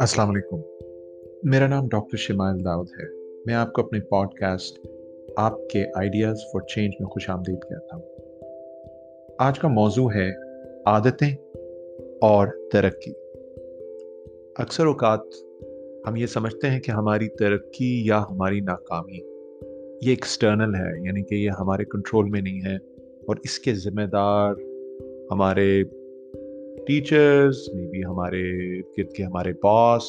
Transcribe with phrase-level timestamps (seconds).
[0.00, 0.60] السلام علیکم۔
[1.42, 3.04] میرا نام ڈاکٹر شمائل داؤد ہے۔
[3.46, 4.86] میں آپ کو اپنے پوڈ کاسٹ
[5.36, 8.02] آپ کے آئیڈیاز فار چینج میں خوش آمدید کہتا ہوں۔
[9.38, 10.30] آج کا موضوع ہے
[10.86, 11.36] عادتیں
[12.20, 13.12] اور ترقی۔
[14.56, 15.20] اکثر اوقات
[16.08, 19.18] ہم یہ سمجھتے ہیں کہ ہماری ترقی یا ہماری ناکامی
[20.02, 22.89] یہ ایکسٹرنل ہے یعنی کہ یہ ہمارے کنٹرول میں نہیں ہے۔
[23.30, 24.54] اور اس کے ذمہ دار
[25.30, 25.82] ہمارے
[26.86, 28.42] ٹیچرز مے بی ہمارے
[28.80, 30.02] گرد کے ہمارے باس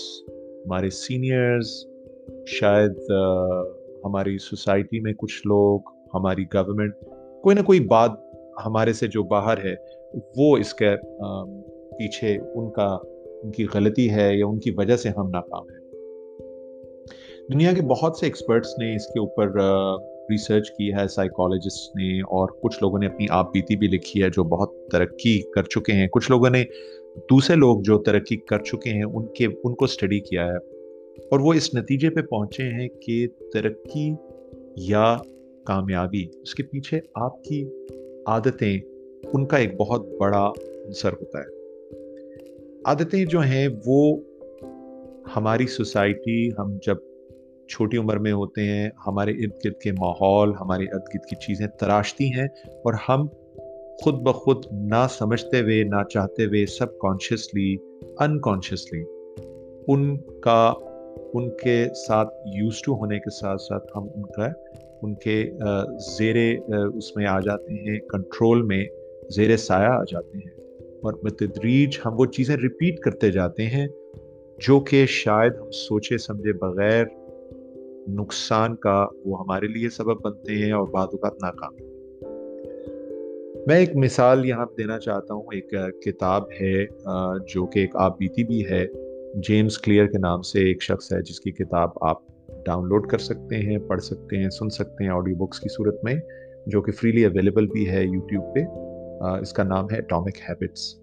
[0.65, 1.67] ہمارے سینئرز
[2.47, 3.11] شاید
[4.03, 5.79] ہماری سوسائٹی میں کچھ لوگ،
[6.13, 6.93] ہماری گورنمنٹ
[7.43, 8.11] کوئی نہ کوئی بات
[8.65, 9.75] ہمارے سے جو باہر ہے،
[10.37, 10.95] وہ اس کے
[11.97, 12.97] پیچھے ان کا،
[13.43, 15.81] ان کی غلطی ہے یا ان کی وجہ سے ہم ناکام ہیں۔
[17.53, 19.47] دنیا کے بہت سے ایکسپرٹس نے اس کے اوپر
[20.31, 24.29] ریسرچ کی ہے سائیکالوجسٹ نے اور کچھ لوگوں نے اپنی آپ بیتی بھی لکھی ہے
[24.29, 26.63] جو بہت ترقی کر چکے ہیں۔ کچھ لوگوں نے
[27.17, 30.57] دوسرے لوگ جو ترقی کر چکے ہیں، ان کے، ان کو اسٹڈی کیا ہے۔
[31.31, 34.13] اور وہ اس نتیجے پہ پہنچے ہیں کہ ترقی
[34.75, 35.17] یا
[35.65, 37.65] کامیابی، اس کے پیچھے آپ کی
[38.25, 38.79] عادتیں،
[39.33, 40.51] ان کا ایک بہت بڑا
[40.85, 41.61] عنصر ہوتا ہے۔
[42.85, 44.17] عادتیں جو ہیں، وہ
[45.35, 46.95] ہماری سوسائٹی، ہم جب
[47.71, 51.67] چھوٹی عمر میں ہوتے ہیں، ہمارے ارد گرد کے ماحول، ہمارے ارد گرد کی چیزیں
[51.79, 52.47] تراشتی ہیں
[52.83, 53.27] اور ہم
[54.03, 57.75] خود بخود نہ سمجھتے ہوئے، نہ چاہتے ہوئے، سب کانشیسلی
[58.19, 59.03] انکانشیسلی
[59.87, 60.61] ان کا،
[61.33, 64.47] ان کے ساتھ یوز ٹو ہونے کے ساتھ ساتھ ہم ان کا،
[65.01, 65.37] ان کے
[66.17, 66.35] زیر
[66.95, 68.83] اس میں آ جاتے ہیں کنٹرول میں
[69.35, 70.51] زیر سایہ آ جاتے ہیں
[71.03, 73.87] اور بتدریج ہم وہ چیزیں ریپیٹ کرتے جاتے ہیں
[74.59, 77.05] جو کہ شاید ہم سوچے، سمجھے بغیر
[78.07, 81.73] نقصان کا وہ ہمارے لیے سبب بنتے ہیں اور بعض اوقات ناکام
[83.67, 86.85] میں ایک مثال یہاں پہ دینا چاہتا ہوں۔ ایک کتاب ہے
[87.53, 88.85] جو کہ ایک آپ بیتی بھی ہے۔
[89.35, 92.17] جیمز کلیئر کے نام سے ایک شخص ہے جس کی کتاب آپ
[92.65, 96.03] ڈاؤن لوڈ کر سکتے ہیں، پڑھ سکتے ہیں، سن سکتے ہیں آڈیو بکس کی صورت
[96.03, 96.15] میں،
[96.67, 98.59] جو کہ فریلی اویلیبل بھی ہے یوٹیوب پہ۔
[99.41, 100.95] اس کا نام ہے اٹامک ہیبٹس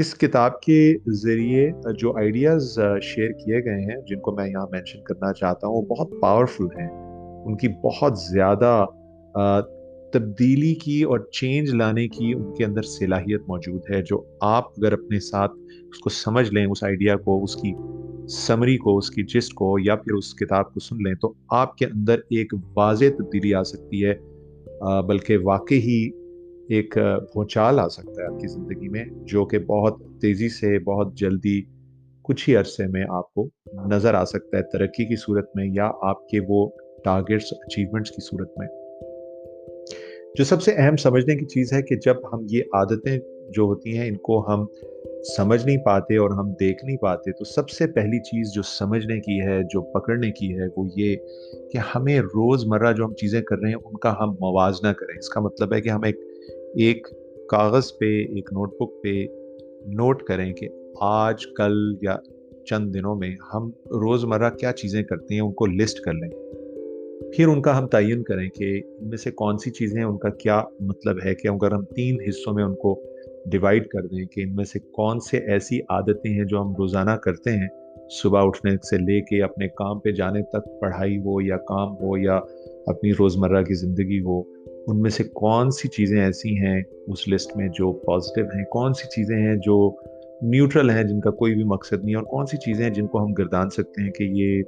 [0.00, 5.02] اس کتاب کے ذریعے جو آئیڈیاز شیئر کیے گئے ہیں، جن کو میں یہاں مینشن
[5.04, 6.88] کرنا چاہتا ہوں وہ بہت پاورفل ہیں۔
[7.44, 8.84] ان کی بہت زیادہ
[10.12, 14.92] تبدیلی کی اور چینج لانے کی ان کے اندر صلاحیت موجود ہے، جو آپ اگر
[14.92, 15.52] اپنے ساتھ
[15.90, 17.72] اس کو سمجھ لیں، اس آئیڈیا کو، اس کی
[18.28, 21.76] سمری کو، اس کی جسٹ کو، یا پھر اس کتاب کو سن لیں، تو آپ
[21.76, 24.14] کے اندر ایک واضح تبدیلی آ سکتی ہے۔
[25.08, 26.08] بلکہ واقعی
[26.70, 26.98] ایک
[27.32, 31.62] بھونچال آ سکتا ہے آپ کی زندگی میں، جو کہ بہت تیزی سے، بہت جلدی
[32.22, 33.48] کچھ ہی عرصے میں آپ کو
[33.92, 36.70] نظر آ سکتا ہے ترقی کی صورت میں یا آپ کے وہ
[37.04, 38.68] ٹارگیٹس اچیومنٹس کی صورت میں۔
[40.38, 43.18] جو سب سے اہم سمجھنے کی چیز ہے کہ جب ہم یہ عادتیں
[43.50, 44.66] جو ہوتی ہیں، ان کو ہم
[45.36, 49.20] سمجھ نہیں پاتے اور ہم دیکھ نہیں پاتے، تو سب سے پہلی چیز جو سمجھنے
[49.20, 51.16] کی ہے، جو پکڑنے کی ہے، وہ یہ
[51.72, 55.18] کہ ہمیں روز مرہ جو ہم چیزیں کر رہے ہیں، ان کا ہم موازنہ کریں۔
[55.18, 56.20] اس کا مطلب ہے کہ ہم ایک
[56.74, 57.08] ایک
[57.48, 59.26] کاغذ پہ، ایک نوٹ بک پہ
[59.86, 60.68] نوٹ کریں کہ
[61.00, 62.16] آج، کل یا
[62.66, 66.30] چند دنوں میں ہم روز مرہ کیا چیزیں کرتے ہیں، ان کو لسٹ کر لیں۔
[67.32, 70.28] پھر ان کا ہم تعین کریں کہ ان میں سے کون سی چیزیں ان کا
[70.28, 73.02] کیا مطلب ہے کہ اگر ہم تین حصوں میں ان کو
[73.46, 77.10] ڈیوائڈ کر دیں کہ ان میں سے کون سے ایسی عادتیں ہیں جو ہم روزانہ
[77.10, 77.68] کرتے ہیں۔
[78.22, 82.18] صبح اٹھنے سے لے کے اپنے کام پہ جانے تک، پڑھائی ہو یا کام ہو
[82.18, 82.40] یا
[82.86, 87.56] اپنی روزمرہ کی زندگی ہو ان میں سے کون سی چیزیں ایسی ہیں اس لسٹ
[87.56, 89.96] میں جو پازیٹیو ہیں؟ کون سی چیزیں ہیں جو
[90.42, 93.24] نیوٹرل ہیں جن کا کوئی بھی مقصد نہیں اور کون سی چیزیں ہیں جن کو
[93.24, 94.62] ہم گردان سکتے ہیں کہ یہ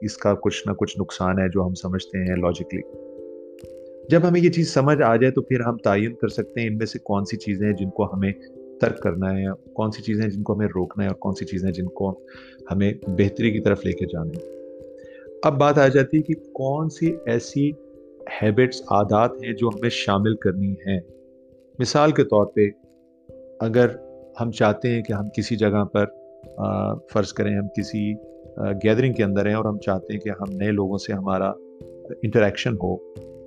[0.00, 2.82] اس کا کچھ نہ کچھ نقصان ہے جو ہم سمجھتے ہیں لاجکلی
[4.10, 6.76] جب ہمیں یہ چیز سمجھ آ جائے تو پھر ہم تعین کر سکتے ہیں ان
[6.76, 8.32] میں سے کون سی چیزیں ہیں جن کو ہمیں
[8.80, 11.44] ترک کرنا ہے، کون سی چیزیں ہیں جن کو ہمیں روکنا ہے اور کون سی
[11.44, 12.20] چیزیں جن کو
[12.70, 14.56] ہمیں بہتری کی طرف لے کے جانا ہے۔
[15.42, 17.72] اب بات آ جاتی ہے کہ کون سی ایسی
[18.30, 21.00] ہیبٹس عادات ہیں جو ہمیں شامل کرنی ہیں۔
[21.78, 22.68] مثال کے طور پہ،
[23.60, 23.88] اگر
[24.40, 26.04] ہم چاہتے ہیں کہ ہم کسی جگہ پر
[27.12, 28.12] فرض کریں ہم کسی
[28.84, 31.50] گیدرنگ کے اندر ہیں اور ہم چاہتے ہیں کہ ہم نئے لوگوں سے ہمارا
[32.22, 32.96] انٹریکشن ہو،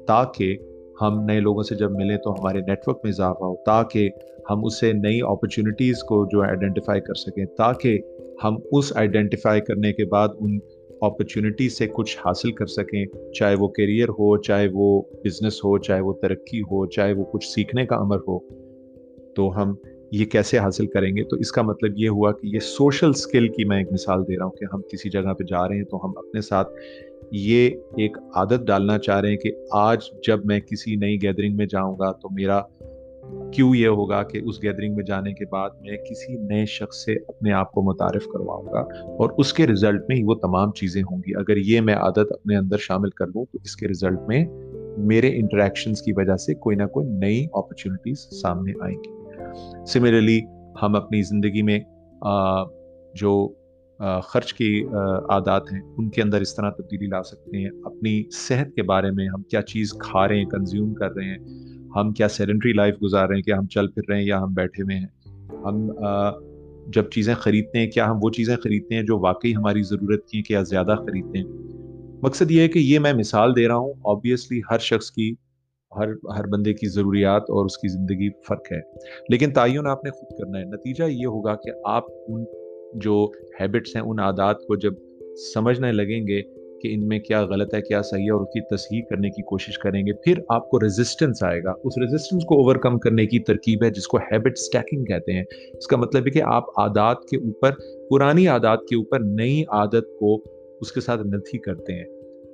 [0.06, 0.58] تاکہ
[1.02, 4.10] ہم نئے لوگوں سے جب ملیں تو ہمارے نیٹ ورک میں اضافہ ہو، تاکہ
[4.50, 8.00] ہم اس سے نئی اپرچونیٹیز کو جو آئیڈینٹیفائی کر سکیں، تاکہ
[8.44, 10.60] ہم اس آئیڈینٹیفائی کرنے کے بعد ان
[11.02, 16.02] اپرچونیٹی سے کچھ حاصل کر سکیں، چاہے وہ کیریئر ہو، چاہے وہ بزنس ہو، چاہے
[16.02, 18.40] وہ ترقی ہو، چاہے وہ کچھ سیکھنے کا عمر ہو۔
[19.36, 19.74] تو ہم
[20.12, 23.48] یہ کیسے حاصل کریں گے؟ تو اس کا مطلب یہ ہوا کہ یہ سوشل سکل
[23.48, 25.84] کی میں ایک مثال دے رہا ہوں کہ ہم کسی جگہ پہ جا رہے ہیں
[25.84, 26.70] تو ہم اپنے ساتھ
[27.32, 29.98] یہ ایک عادت ڈالنا چاہ رہے ہیں کہ آج
[30.28, 32.62] جب میں کسی نئی گیدرنگ میں جاؤں گا تو میرا
[33.54, 37.14] کیوں یہ ہوگا کہ اس گیدرنگ میں جانے کے بعد میں کسی نئے شخص سے
[37.28, 38.80] اپنے آپ کو متعارف کرواؤں گا
[39.18, 42.32] اور اس کے رزلٹ میں ہی وہ تمام چیزیں ہوں گی۔ اگر یہ میں عادت
[42.32, 44.46] اپنے اندر شامل کر لوں تو اس کے رزلٹ میں
[44.98, 50.40] میرے انٹریکشنز کی وجہ سے کوئی نہ کوئی نئی اپرچونیٹیز سامنے آئیں گی۔ سملرلی
[50.82, 51.80] ہم اپنی زندگی میں
[53.14, 53.32] جو
[54.24, 54.84] خرچ کی
[55.30, 59.12] عادات ہیں، ان کے اندر اس طرح تبدیلی لا سکتے ہیں۔ اپنی صحت کے بارے
[59.12, 61.38] میں ہم کیا چیز کھا رہے ہیں کنزیوم کر رہے ہیں
[61.96, 64.54] ہم کیا سیلنٹری لائف گزار رہے ہیں کہ ہم چل پھر رہے ہیں یا ہم
[64.54, 65.08] بیٹھے ہوئے ہیں؟
[65.52, 65.92] ہم
[66.88, 70.38] جب چیزیں خریدتے ہیں، کیا ہم وہ چیزیں خریدتے ہیں جو واقعی ہماری ضرورت کی
[70.38, 71.46] ہیں کیا زیادہ خریدتے ہیں؟
[72.24, 75.36] مقصد یہ ہے کہ یہ میں مثال دے رہا ہوں آبویسلی ہر شخص کی،
[75.98, 78.80] ہر ہر بندے کی ضروریات اور اس کی زندگی فرق ہے۔
[79.30, 82.46] لیکن تعین آپ نے خود کرنا ہے۔ نتیجہ یہ ہوگا کہ آپ ان
[82.96, 83.32] جو
[83.62, 84.94] ہیبٹس ہیں، ان عادات کو جب
[85.54, 86.42] سمجھنے لگیں گے
[86.82, 89.42] کہ ان میں کیا غلط ہے، کیا صحیح ہے اور اس کی تصحیح کرنے کی
[89.42, 93.26] کوشش کریں گے، پھر آپ کو ریزسٹنس آئے گا۔ اس ریزسٹنس کو اوور کم کرنے
[93.26, 95.44] کی ترکیب ہے جس کو ہیبٹ سٹیکنگ کہتے ہیں۔
[95.74, 97.72] اس کا مطلب ہے کہ آپ عادات کے اوپر،
[98.10, 100.44] پرانی عادات کے اوپر نئی عادت کو
[100.82, 102.06] اس کے ساتھ نتھی کرتے ہیں۔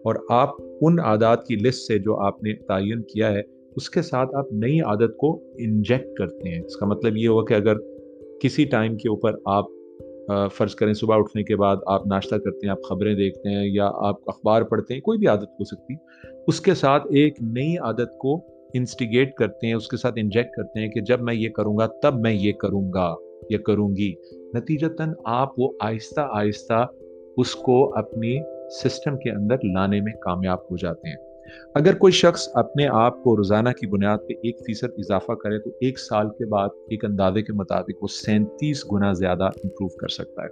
[0.06, 0.50] اور آپ
[0.82, 3.42] ان عادات کی لسٹ سے جو آپ نے تعین کیا ہے،
[3.76, 7.46] اس کے ساتھ آپ نئی عادت کو انجیکٹ کرتے ہیں۔ اس کا مطلب یہ ہوا
[7.46, 7.74] کہ اگر
[8.42, 9.66] کسی ٹائم کے اوپر آپ
[10.28, 13.92] فرض کریں صبح اٹھنے کے بعد آپ ناشتہ کرتے ہیں، آپ خبریں دیکھتے ہیں یا
[13.96, 15.94] آپ اخبار پڑھتے ہیں، کوئی بھی عادت ہو سکتی۔
[16.48, 18.42] اس کے ساتھ ایک نئی عادت کو
[18.74, 21.88] انسٹیگیٹ کرتے ہیں، اس کے ساتھ انجیکٹ کرتے ہیں کہ جب میں یہ کروں گا،
[22.02, 23.16] تب میں یہ کروں گا
[23.50, 24.14] یا کروں گی۔
[24.54, 26.86] نتیجتاً آپ وہ آہستہ آہستہ
[27.38, 28.40] اس کو اپنی
[28.70, 31.25] سسٹم کے اندر لانے میں کامیاب ہو جاتے ہیں۔
[31.76, 35.70] اگر کوئی شخص اپنے آپ کو روزانہ کی بنیاد پہ ایک فیصد اضافہ کرے تو
[35.82, 40.44] ایک سال کے بعد ایک اندازے کے مطابق وہ سینتیس گنا زیادہ امپروو کر سکتا
[40.44, 40.48] ہے۔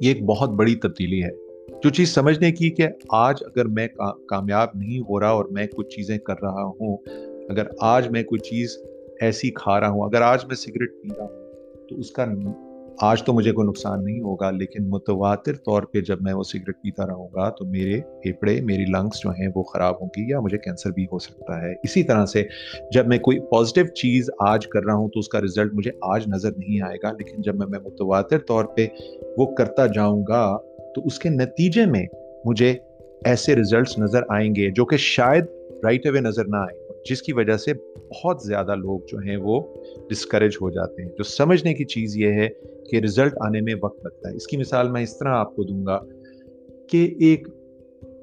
[0.00, 1.46] یہ ایک بہت بڑی تبدیلی ہے۔
[1.84, 3.88] جو چیز سمجھنے کی کہ آج اگر میں
[4.28, 6.96] کامیاب نہیں ہو رہا اور میں کچھ چیزیں کر رہا ہوں،
[7.50, 8.78] اگر آج میں کوئی چیز
[9.20, 11.52] ایسی کھا رہا ہوں، اگر آج میں سگریٹ پی رہا ہوں،
[11.88, 12.24] تو اس کا
[13.02, 16.76] آج تو مجھے کوئی نقصان نہیں ہوگا، لیکن متواتر طور پہ جب میں وہ سگریٹ
[16.82, 20.40] پیتا رہوں گا تو میرے پھیپڑے میری لنگس جو ہیں وہ خراب ہوں گی یا
[20.40, 22.42] مجھے کینسر بھی ہو سکتا ہے۔ اسی طرح سے
[22.92, 26.28] جب میں کوئی پازیٹیو چیز آج کر رہا ہوں تو اس کا رزلٹ مجھے آج
[26.28, 28.86] نظر نہیں آئے گا، لیکن جب میں متواتر طور پہ
[29.36, 30.56] وہ کرتا جاؤں گا
[30.94, 32.06] تو اس کے نتیجے میں
[32.44, 32.74] مجھے
[33.24, 35.44] ایسے ریزلٹس نظر آئیں گے جو کہ شاید
[35.84, 37.72] رائٹ اوے نظر نہ آئیں۔ جس کی وجہ سے
[38.08, 39.60] بہت زیادہ لوگ جو ہیں وہ
[40.10, 42.48] ڈسکریج ہو جاتے ہیں۔ جو سمجھنے کی چیز یہ ہے
[42.90, 45.62] کہ رزلٹ آنے میں وقت لگتا ہے۔ اس کی مثال میں اس طرح آپ کو
[45.62, 45.98] دوں گا
[46.90, 47.48] کہ ایک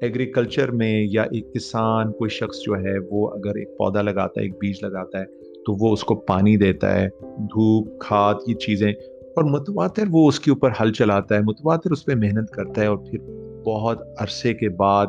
[0.00, 4.44] ایگریکلچر میں یا ایک کسان کوئی شخص جو ہے وہ اگر ایک پودا لگاتا ہے،
[4.44, 5.24] ایک بیج لگاتا ہے،
[5.66, 7.08] تو وہ اس کو پانی دیتا ہے،
[7.38, 8.92] دھوپ، کھاد، یہ چیزیں،
[9.36, 12.86] اور متواتر وہ اس کے اوپر حل چلاتا ہے، متواتر اس پہ محنت کرتا ہے،
[12.86, 13.18] اور پھر
[13.66, 15.06] بہت عرصے کے بعد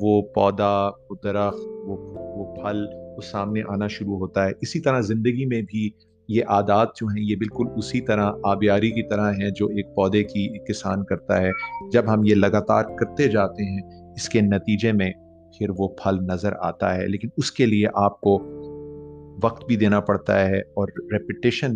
[0.00, 1.96] وہ پودا، وہ درخت، وہ
[2.44, 2.86] وہ پھل
[3.16, 5.90] وہ سامنے آنا شروع ہوتا ہے۔ اسی طرح زندگی میں بھی
[6.28, 10.24] یہ عادات جو ہیں، یہ بالکل اسی طرح آبیاری کی طرح ہیں جو ایک پودے
[10.24, 11.50] کی کسان کرتا ہے۔
[11.92, 15.12] جب ہم یہ لگاتار کرتے جاتے ہیں، اس کے نتیجے میں
[15.58, 18.42] پھر وہ پھل نظر آتا ہے۔ لیکن اس کے لیے آپ کو
[19.42, 21.72] وقت بھی دینا پڑتا ہے اور ریپیٹیشن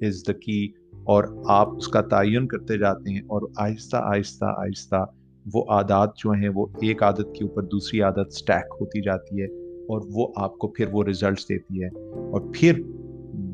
[0.00, 5.06] از دا کی اور آپ اس کا تعین کرتے جاتے ہیں اور آہستہ آہستہ آہستہ
[5.54, 9.59] وہ عادات جو ہیں، وہ ایک عادت کے اوپر دوسری عادت سٹیک ہوتی جاتی ہے۔
[9.90, 11.88] اور وہ آپ کو پھر وہ ریزلٹس دیتی ہے۔
[12.32, 12.80] اور پھر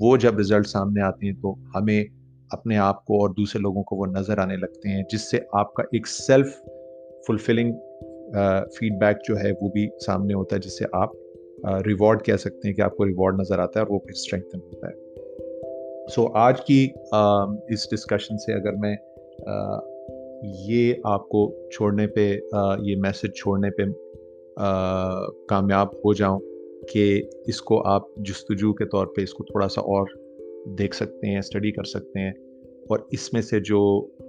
[0.01, 2.05] وہ جب ریزلٹ سامنے آتے ہیں تو ہمیں
[2.51, 5.75] اپنے آپ کو اور دوسرے لوگوں کو وہ نظر آنے لگتے ہیں، جس سے آپ
[5.75, 6.47] کا ایک سیلف
[7.27, 7.73] فلفلنگ
[8.73, 11.11] فیڈ بیک جو ہے وہ بھی سامنے ہوتا ہے، جس سے آپ
[11.87, 14.61] ریوارڈ کہہ سکتے ہیں کہ آپ کو ریوارڈ نظر آتا ہے اور وہ پھر اسٹرینگتھن
[14.61, 15.07] ہوتا ہے۔
[16.15, 16.89] سو آج کی
[17.69, 18.97] اس ڈسکشن سے اگر میں
[20.43, 22.41] یہ آپ کو چھوڑنے پہ
[22.83, 23.83] یہ میسج چھوڑنے پہ
[25.49, 26.41] کامیاب ہو جاؤں
[26.93, 30.07] کہ اس کو آپ جستجو کے طور پہ اس کو تھوڑا سا اور
[30.79, 32.33] دیکھ سکتے ہیں اسٹڈی کر سکتے ہیں
[32.89, 33.81] اور اس میں سے جو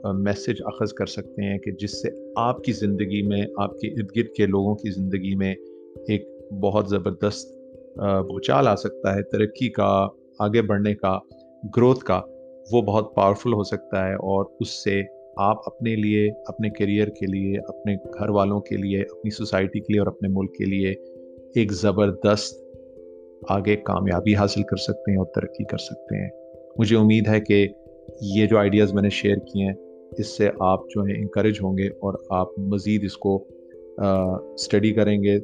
[0.04, 4.16] میسج اخذ کر سکتے ہیں کہ جس سے آپ کی زندگی میں، آپ کے ارد
[4.16, 5.54] گرد کے لوگوں کی زندگی میں
[6.08, 6.28] ایک
[6.62, 7.54] بہت زبردست
[8.28, 10.08] بھوچال آ سکتا ہے، ترقی کا،
[10.40, 11.18] آگے بڑھنے کا،
[11.78, 12.22] گروتھ کا
[12.72, 15.02] وہ بہت پاورفل ہو سکتا ہے اور اس سے
[15.38, 19.94] آپ اپنے لیے، اپنے کیریئر کے لیے، اپنے گھر والوں کے لیے، اپنی سوسائٹی کے
[19.94, 20.90] لیے اور اپنے ملک کے لیے
[21.56, 22.64] ایک زبردست
[23.50, 26.30] آگے کامیابی حاصل کر سکتے ہیں اور ترقی کر سکتے ہیں۔
[26.78, 27.68] مجھے امید ہے کہ
[28.22, 29.74] یہ جو آئیڈیاز میں نے شیئر کیے ہیں،
[30.18, 33.44] اس سے آپ جو ہیں انکریج ہوں گے اور آپ مزید اس کو
[34.54, 35.36] اسٹڈی کریں گے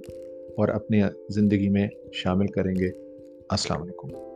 [0.57, 2.89] اور اپنی زندگی میں شامل کریں گے۔
[3.49, 4.32] السلام علیکم۔